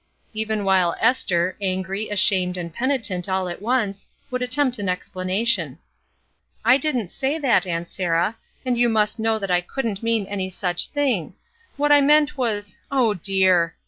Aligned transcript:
even 0.33 0.65
while 0.65 0.95
Esther, 0.99 1.55
angry, 1.61 2.09
ashamed, 2.09 2.57
and 2.57 2.73
penitent 2.73 3.29
all 3.29 3.47
at 3.47 3.61
once, 3.61 4.07
would 4.31 4.41
attempt 4.41 4.79
an 4.79 4.89
explanation. 4.89 5.77
"I 6.65 6.77
didn't 6.77 7.09
say 7.11 7.37
that, 7.37 7.67
Aunt 7.67 7.87
Sarah, 7.87 8.35
and 8.65 8.75
you 8.79 8.89
must 8.89 9.19
know 9.19 9.37
that 9.37 9.51
I 9.51 9.61
couldn't 9.61 10.01
mean 10.01 10.25
any 10.25 10.49
such 10.49 10.87
thing. 10.87 11.35
What 11.77 11.91
I 11.91 12.01
meant 12.01 12.35
was— 12.35 12.79
dear!" 13.21 13.75